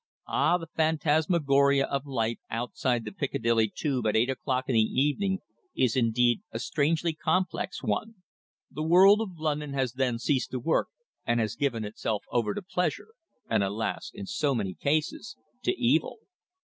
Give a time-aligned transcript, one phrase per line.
[0.27, 0.57] Ah!
[0.57, 5.37] the phantasmagora of life outside the Piccadilly Tube at eight o'clock in the evening
[5.75, 8.15] is indeed a strangely complex one.
[8.71, 10.87] The world of London has then ceased to work
[11.23, 13.09] and has given itself over to pleasure,
[13.47, 14.09] and, alas!
[14.11, 16.17] in so many cases, to evil.